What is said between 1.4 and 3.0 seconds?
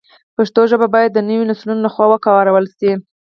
نسلونو له خوا وکارول شي.